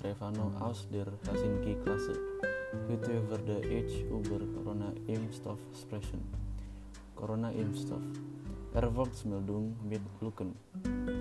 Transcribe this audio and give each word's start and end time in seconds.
Stefano 0.00 0.48
aus 0.60 0.88
der 0.90 1.06
Helsinki-Klasse. 1.26 2.14
Heute 2.88 3.18
über 3.18 3.36
der 3.36 3.58
Age 3.58 4.04
über 4.08 4.40
Corona-Impfstoff 4.56 5.58
sprechen. 5.78 6.22
Corona-Impfstoff. 7.14 8.00
Erfolgsmeldung 8.72 9.76
mit 9.86 10.00
Lücken. 10.22 10.54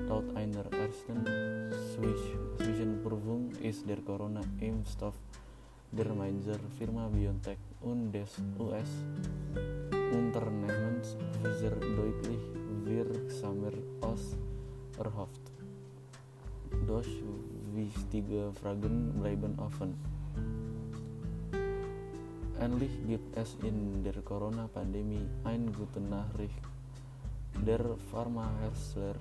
Laut 0.08 0.34
einer 0.34 0.64
ersten 0.72 1.26
Zwischenprüfung 1.92 3.52
ist 3.62 3.86
der 3.86 3.98
Corona-Impfstoff 3.98 5.16
der 5.92 6.14
Mainzer 6.14 6.60
Firma 6.78 7.10
BioNTech 7.10 7.60
und 7.82 8.14
des 8.14 8.38
US-Unternehmens 8.60 11.18
Pfizer 11.44 11.76
deutlich 11.76 12.40
wirksamer 12.86 13.74
als 14.00 14.38
erhofft. 14.98 15.52
Doch 16.88 17.04
wichtige 17.76 18.52
Fragen 18.62 19.14
bleiben 19.20 19.58
offen. 19.60 19.96
Endlich 22.60 22.92
gibt 23.08 23.38
es 23.38 23.56
in 23.64 24.04
der 24.04 24.22
Corona-Pandemie 24.22 25.26
eine 25.44 25.72
gute 25.72 26.02
Nachricht. 26.02 26.60
Der 27.66 27.80
Pharmahersteller 28.12 29.16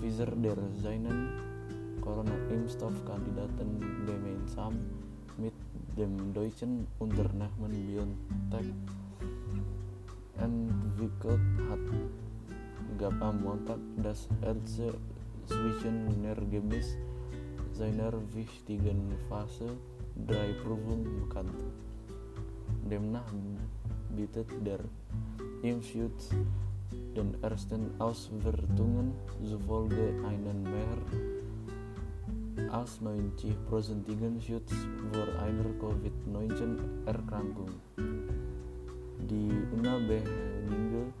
Pfizer 0.00 0.26
der 0.26 0.56
seinen 0.82 1.28
Corona-Impfstoffkandidaten 2.00 3.80
gemeinsam 4.06 4.74
mit 5.36 5.52
dem 5.96 6.32
deutschen 6.32 6.86
Unternehmen 6.98 7.70
BioNTech 7.70 8.72
entwickelt 10.38 11.40
hat, 11.68 11.86
gab 12.98 13.22
am 13.22 13.42
Montag 13.42 13.78
das 14.02 14.28
erste 14.42 14.94
Zwischenergebnis 15.46 16.96
seiner 17.74 18.12
wichtigen 18.32 19.12
Phase 19.28 19.66
3 20.26 20.52
Prüfung 20.62 21.04
bekannt. 21.20 21.50
Demnach 22.88 23.32
bietet 24.14 24.46
der 24.64 24.78
Impfschutz 25.62 26.30
den 27.16 27.34
ersten 27.42 27.90
Auswertungen 27.98 29.12
zufolge 29.42 30.14
einen 30.28 30.62
mehr 30.62 30.98
als 32.70 33.00
90-prozentigen 33.02 34.40
Schutz 34.40 34.72
vor 35.12 35.26
einer 35.42 35.70
Covid-19-Erkrankung. 35.80 37.70
Die 39.30 39.50
unabhängige 39.72 41.12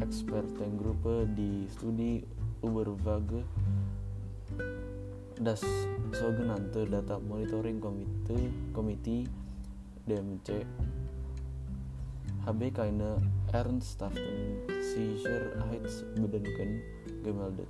Expertengruppe 0.00 1.26
die 1.36 1.66
Studi 1.74 2.24
Überwache 2.62 3.42
das 5.44 5.62
sogenannte 6.12 6.86
Data 6.86 7.18
Monitoring 7.18 7.80
Committee, 7.80 8.50
Committee 8.72 9.26
DMC 10.06 10.64
habe 12.46 12.70
keine 12.70 13.20
ernsthaften 13.52 14.62
Sicherheitsbedenken 14.68 16.80
gemeldet. 17.22 17.68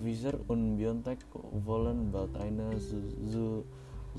Pfizer 0.00 0.34
und 0.48 0.76
BioNTech 0.76 1.18
wollen 1.64 2.10
bald 2.12 2.36
eine 2.36 2.70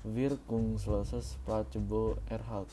wirkungsloses 0.04 1.38
Placebo 1.46 2.18
erhält. 2.28 2.68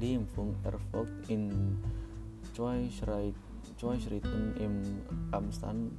Die 0.00 0.14
Impfung 0.14 0.56
erfolgt 0.64 1.30
in 1.30 1.78
zwei, 2.54 2.90
zwei 3.78 4.00
Schritten 4.00 4.56
im 4.58 4.82
Abstand 5.30 5.92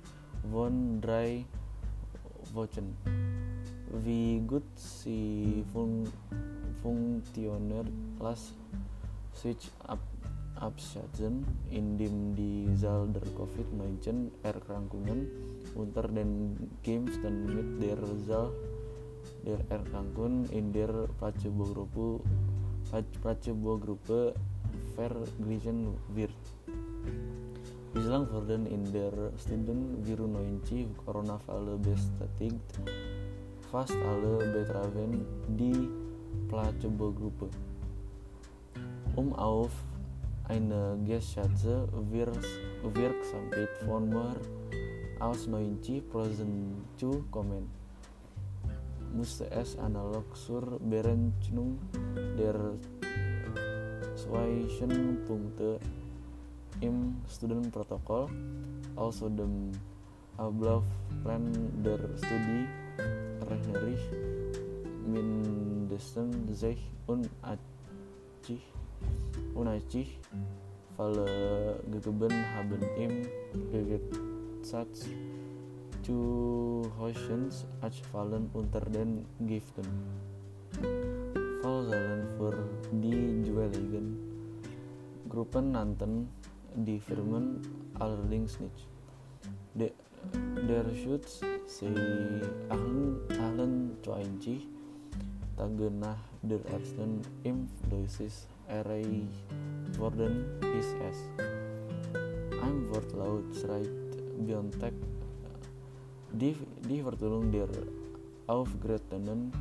von 0.52 1.00
drei 1.00 1.46
Wochen. 2.54 2.98
Wie 3.92 4.40
gut 4.46 4.64
sie 4.76 5.66
fun 5.74 6.08
funktioniert, 6.82 7.88
las 8.20 8.54
sich 9.34 9.72
ab 9.88 10.00
abschätzen, 10.60 11.46
indem 11.72 12.36
die 12.36 12.68
Zahl 12.76 13.08
der 13.08 13.24
Covid-19 13.32 14.30
unter 15.76 16.08
den 16.08 16.70
Geimpften 16.84 17.46
mit 17.48 17.82
der 17.82 17.98
Zahl 18.28 18.52
der 19.46 19.60
Erkrankungen 19.70 20.46
in 20.52 20.74
der 20.74 21.08
Placebo-Gruppe 21.18 22.20
Placebo-Gruppe 23.22 24.34
verglichen 24.96 25.96
wird. 26.14 26.32
Bislang 27.94 28.30
wurden 28.32 28.66
in 28.66 28.92
der 28.92 29.14
Studien 29.38 30.06
Virus-90 30.06 30.88
Coronavirus 31.06 31.80
bestätigt, 32.20 32.80
fast 33.72 33.94
alle 33.94 34.38
betrafen 34.52 35.26
die 35.58 35.90
Placebo-Gruppe. 36.50 37.50
Um 39.16 39.34
auf 39.34 39.72
eine 40.48 40.98
geschätzte 41.06 41.88
Wirksamkeit 42.12 43.70
von 43.86 44.10
mehr 44.10 44.36
als 45.20 45.48
90% 45.48 46.02
zu 46.98 47.24
kommen, 47.30 47.70
musste 49.14 49.50
es 49.52 49.78
analog 49.78 50.36
zur 50.36 50.80
Berechnung 50.90 51.78
der 52.38 52.74
Zwischenpunkte 54.16 55.80
im 56.82 57.18
Studienprotokoll, 57.28 58.28
also 58.96 59.30
dem 59.30 59.72
Ablaufplan 60.38 61.52
der 61.84 62.00
Studie, 62.18 62.66
rechnerisch 63.50 64.06
mindestens 65.06 66.60
6 66.60 66.80
und 67.08 67.30
80 67.42 68.62
unachtig 69.56 70.20
falle 70.96 71.80
gegeben 71.92 72.34
haben 72.56 72.82
im 72.98 73.28
Gegensatz 73.72 75.08
zu 76.04 76.84
Hoschens 77.00 77.66
fallen 78.12 78.50
unter 78.54 78.82
den 78.82 79.26
Giften. 79.46 79.86
Fall 81.62 82.26
für 82.38 82.54
die 82.92 83.44
jeweiligen 83.44 84.18
Gruppen 85.28 85.72
nannten 85.72 86.30
die 86.76 87.00
Firmen 87.00 87.62
allerdings 88.00 88.60
nicht. 88.60 88.88
De, 89.74 89.92
der 90.68 90.86
Schutz 90.94 91.42
sie 91.66 91.94
ahlen, 92.70 93.18
ahlen 93.42 93.98
20 94.04 94.68
tagenah 95.58 96.18
der 96.42 96.62
ersten 96.72 97.22
Impfdosis 97.44 98.48
Array 98.68 99.26
worden 99.98 100.46
is 100.78 100.94
as 101.10 101.20
I'm 102.62 102.88
wordt 102.90 103.12
laut 103.14 103.50
schrijft 103.56 104.18
Biontech 104.46 104.94
die, 106.32 106.56
die 106.88 107.02
vertolong 107.02 107.52
der 107.52 107.68
aufgetretenen 108.48 109.52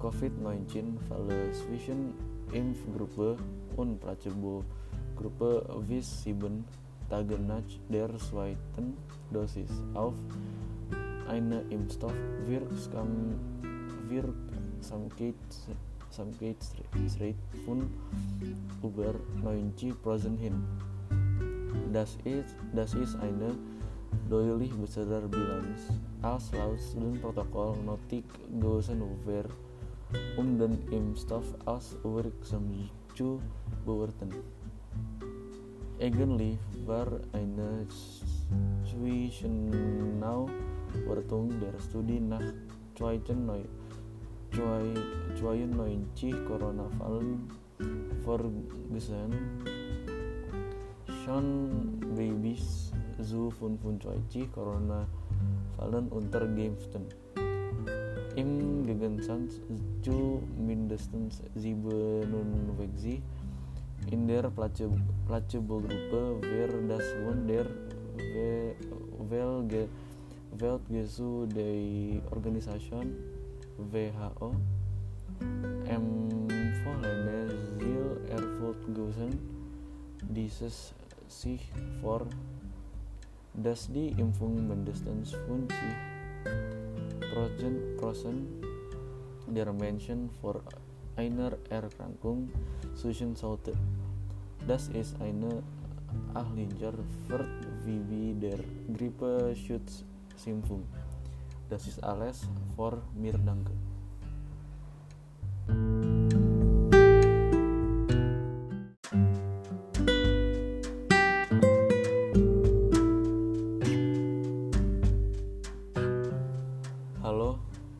COVID-19 0.00 0.98
Falle 1.08 1.52
zwischen 1.52 2.14
Impfgruppe 2.52 3.36
und 3.76 4.00
Placebo-Gruppe 4.00 5.66
bis 5.88 6.22
7 6.22 6.64
Tagen 6.64 6.85
nach 7.10 7.62
der 7.88 8.16
zweiten 8.18 8.96
Dosis 9.32 9.70
auf 9.94 10.14
eine 11.28 11.60
Impfstoff 11.70 12.14
Wirksamkeit 14.08 15.34
Samkeit 16.10 16.56
Street 17.08 17.36
von 17.64 17.90
über 18.82 19.14
90 19.42 20.02
Prozent 20.02 20.40
hin. 20.40 20.64
Das 21.92 22.16
ist, 22.24 22.56
das 22.74 22.94
ist 22.94 23.16
eine 23.16 23.54
deutlich 24.30 24.72
besserer 24.74 25.28
Bilanz 25.28 25.92
als 26.22 26.52
laut 26.52 27.20
Protokoll 27.20 27.76
notik 27.84 28.24
over 28.62 29.44
um 30.36 30.58
den 30.58 30.78
Impfstoff 30.90 31.54
als 31.66 31.96
wirksam 32.02 32.88
zu 33.14 33.40
bewerten. 33.84 34.55
Eigentlich 35.98 36.58
war 36.84 37.06
eine 37.32 37.86
Zwischenau 38.84 40.46
Wertung 41.06 41.48
der 41.58 41.78
Studie 41.80 42.20
nach 42.20 42.52
zweiten 42.94 43.46
Neu 43.46 43.62
zweiten 44.52 45.70
neunzig 45.76 46.34
Corona-Fallen 46.46 47.48
vorgesehen. 48.24 49.32
Schon 51.24 51.98
Babys 52.14 52.92
zu 53.22 53.50
25 53.50 54.52
Corona-Fallen 54.52 56.08
untergeimpften. 56.08 57.06
Im 58.36 58.84
Gegensatz 58.84 59.60
zu 60.02 60.42
mindestens 60.58 61.42
97 61.54 63.22
in 64.10 64.26
der 64.26 64.50
Placebo-Gruppe 64.50 66.42
wäre 66.42 66.82
das 66.88 67.04
von 67.24 67.46
der 67.46 67.66
Weltgesundheitsorganisation 70.58 73.14
WHO 73.78 74.56
empfohlene 75.88 77.54
erfüllt 78.30 78.86
gewesen, 78.94 79.38
dieses 80.28 80.94
sich 81.28 81.72
vor 82.00 82.26
dass 83.54 83.90
die 83.90 84.08
Impfung 84.08 84.68
mindestens 84.68 85.32
50 85.32 85.76
Prozent 87.98 88.38
der 89.48 89.72
Menschen 89.72 90.28
vor 90.40 90.60
einer 91.16 91.52
Erkrankung 91.70 92.50
schützen 93.00 93.34
sollte. 93.34 93.72
Das 94.66 94.88
ist 94.88 95.20
eine 95.20 95.62
Ahlinger 96.34 96.94
Vert 97.26 97.66
wie 97.84 98.34
der 98.34 98.58
Grippeschutzsimpfung. 98.96 100.84
Das 101.68 101.86
ist 101.86 102.02
alles 102.02 102.48
vor 102.74 103.02
mir 103.14 103.36
danke. 103.38 103.72
Hallo, 105.68 106.05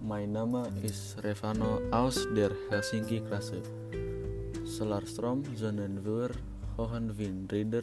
mein 0.06 0.30
Name 0.30 0.70
ist 0.82 1.18
Revano 1.24 1.80
aus 1.90 2.28
der 2.30 2.50
Helsinki 2.70 3.20
Klasse. 3.26 3.58
Selarstrom 4.62 5.42
sondern 5.56 6.04
wir 6.04 6.30
Hohenwindräder 6.78 7.82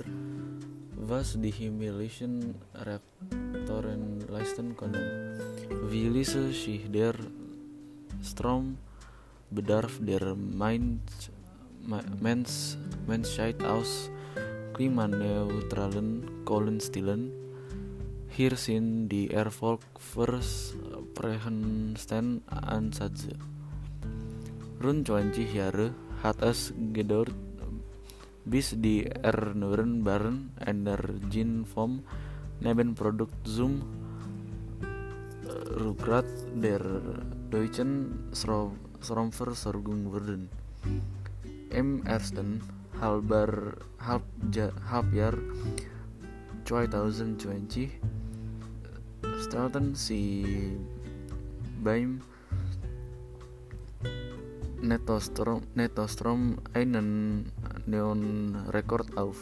was 0.95 1.35
die 1.35 1.51
himmlischen 1.51 2.55
Rektoren 2.73 4.23
leisten 4.29 4.71
können. 4.77 5.35
Wie 5.91 6.07
ließe 6.07 6.47
sich 6.47 6.89
der 6.89 7.13
Strombedarf 8.23 9.99
der 9.99 10.33
Mens, 10.33 11.27
Menschheit 13.05 13.61
aus 13.63 14.09
klimaneutralen 14.73 16.45
Kohlenstilen? 16.45 17.31
Hier 18.29 18.55
sind 18.55 19.09
die 19.09 19.27
Erfolgsversprechen 21.13 21.95
Ansätze. 22.47 23.29
Rund 24.83 25.07
20 25.07 25.53
Jahre 25.53 25.93
hat 26.23 26.41
es 26.41 26.73
gedauert, 26.93 27.33
bis 28.45 28.75
die 28.75 29.05
erneuerbaren 29.05 30.51
Energien 30.65 31.65
neben 32.61 32.95
Produkt 32.95 33.47
zum 33.47 33.81
Rückgrat 35.79 36.25
der 36.55 36.81
deutschen 37.49 38.29
Stromversorgung 39.01 40.11
wurden. 40.11 40.49
Im 41.69 42.03
ersten 42.05 42.61
Halbjahr, 42.99 43.73
Halbjahr 43.99 45.33
2020 46.65 47.89
stellten 49.41 49.95
sie 49.95 50.77
beim 51.83 52.21
Nettostrom, 54.81 55.61
Nettostrom 55.75 56.57
einen 56.73 57.51
neuen 57.85 58.55
Rekord 58.71 59.17
auf. 59.17 59.37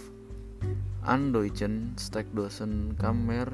An 1.04 1.34
deutschen 1.34 1.96
Steckdosen 2.00 2.96
Kammer 2.98 3.48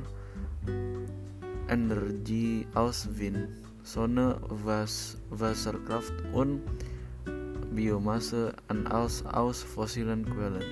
Energie 1.69 2.65
aus 2.73 3.07
Wind, 3.11 3.49
Sonne, 3.83 4.39
Was, 4.49 5.17
Wasserkraft 5.29 6.13
und 6.33 6.61
Biomasse 7.71 8.53
an 8.69 8.87
aus, 8.87 9.25
aus 9.25 9.63
fossilen 9.63 10.25
Quellen. 10.25 10.63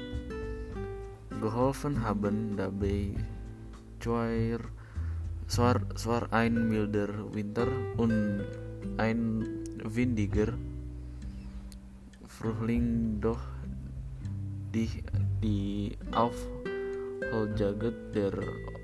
Geholfen 1.42 2.02
haben 2.02 2.56
dabei 2.56 3.16
Schwar, 4.00 4.60
zwar, 5.48 5.82
zwar 5.96 6.32
ein 6.34 6.70
milder 6.70 7.10
Winter 7.34 7.68
und 7.98 8.44
ein 8.98 9.46
windiger 9.84 10.54
Frühling 12.28 13.20
doch 13.22 13.42
die, 14.74 14.90
die 15.42 15.98
Aufholjaget 16.12 18.14
der 18.14 18.34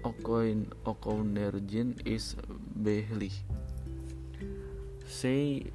Okoin 0.03 0.67
Okonergin 0.85 1.95
ist 2.05 2.37
behlich. 2.75 3.43
Sei 5.05 5.65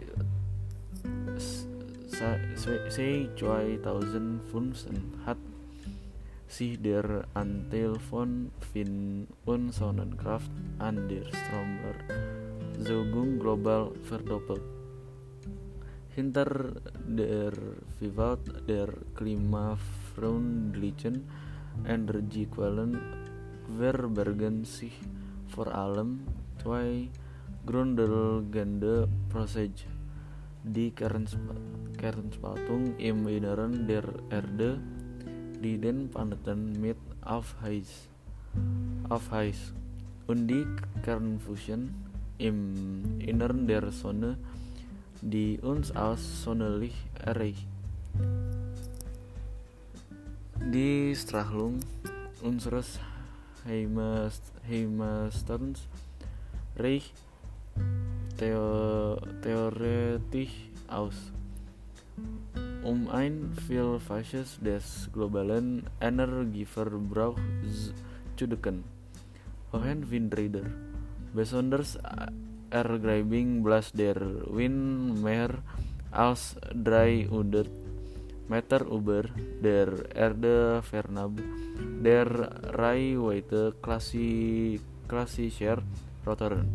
sei 2.89 3.29
2015 3.37 4.97
hat 5.27 5.37
sich 6.57 6.81
der 6.81 7.29
Anteil 7.35 7.99
von 8.09 8.51
Fin 8.73 9.29
und 9.45 9.75
Sonnenkraft 9.75 10.51
an 10.79 11.07
der 11.07 11.25
Stromerzeugung 11.29 13.39
global 13.39 13.93
verdoppelt. 14.09 14.63
Hinter 16.17 16.81
der 17.05 17.53
Vivat 18.01 18.41
der 18.67 18.89
klimafreundlichen 19.15 21.29
Energiequellen 21.85 22.97
verbergen 23.77 24.65
sich 24.65 24.99
vor 25.49 25.69
allem 25.69 26.21
zwei 26.63 27.11
grundlegende 27.67 29.07
Prozesse. 29.29 29.85
Die 30.65 30.91
Kernspaltung 30.91 32.97
im 32.97 33.29
Inneren 33.29 33.87
der 33.87 34.05
Erde, 34.31 34.81
die 35.63 35.79
den 35.79 36.09
Planeten 36.09 36.81
mit 36.81 36.97
Aufheiß, 37.23 38.09
Aufheiß 39.09 39.73
und 40.27 40.49
die 40.49 40.67
Kernfusion 41.03 41.95
im 42.39 43.21
Inneren 43.21 43.67
der 43.67 43.91
Sonne, 43.91 44.37
die 45.23 45.59
uns 45.61 45.91
als 45.93 46.43
sonderlich 46.43 46.95
erreicht. 47.25 47.67
Die 50.73 51.15
Strahlung 51.15 51.81
unseres 52.43 52.99
Heimatsterns 53.67 55.87
reicht 56.77 57.15
theo 58.37 59.17
theoretisch 59.43 60.71
aus, 60.89 61.33
um 62.83 63.09
ein 63.09 63.53
Vielfaches 63.67 64.59
des 64.61 65.09
globalen 65.13 65.85
Energieverbrauchs 66.01 67.93
zu 68.37 68.47
decken. 68.47 68.85
Hohenwindräder, 69.73 70.63
besonders 71.35 71.99
ergreifing 72.71 73.63
Blas 73.63 73.93
der 73.93 74.17
Wind 74.51 75.23
mehr 75.23 75.51
als 76.11 76.57
300 76.73 77.69
Meter 78.49 78.87
über 78.87 79.25
der 79.63 79.89
Erde 80.15 80.81
fernab 80.83 81.33
der 82.03 82.27
Reichweite 82.79 83.75
klassischer 83.83 85.83
Rotoren 86.25 86.69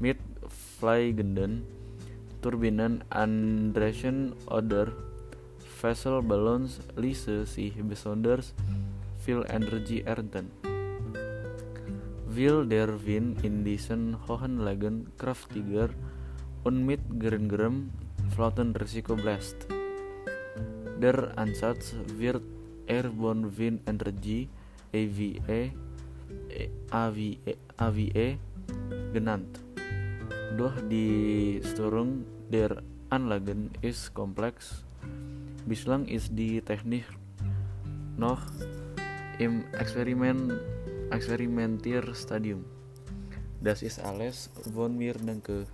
mit 0.00 0.18
fliegenden 0.48 1.62
Turbinen 2.42 3.04
Andreschen 3.10 4.32
oder 4.46 4.88
Ballons 5.80 6.78
ließe 6.96 7.46
sich 7.46 7.72
besonders 7.82 8.52
viel 9.24 9.44
Energie 9.48 10.02
ernten. 10.02 10.50
Will 12.28 12.66
der 12.68 12.92
Wind 13.06 13.42
in 13.42 13.64
diesen 13.64 14.16
hohen 14.28 14.58
Lagen 14.58 15.08
kraftiger 15.16 15.88
und 16.64 16.84
mit 16.84 17.00
geringerem 17.18 17.90
Flottenrisiko 18.36 19.16
bläst. 19.16 19.66
Der 21.00 21.32
Ansatz 21.38 21.96
wird 22.18 22.42
Airborne 22.86 23.48
Wind 23.56 23.80
Energy 23.88 24.48
AVE, 24.92 25.72
AVE, 26.90 27.56
AVE 27.78 28.38
genannt. 29.14 29.60
Doch 30.58 30.76
die 30.90 31.62
Steuerung 31.64 32.26
der 32.52 32.82
Anlagen 33.08 33.70
ist 33.80 34.12
komplex 34.12 34.84
Bislang 35.70 36.02
ist 36.10 36.34
die 36.34 36.60
Technik 36.60 37.04
noch 38.18 38.42
im 39.38 39.62
Experiment 39.70 40.50
Experimentierstadium. 41.12 42.64
Das 43.62 43.82
ist 43.86 44.02
alles, 44.02 44.50
wollen 44.74 44.98
wir 44.98 45.14
denken. 45.14 45.70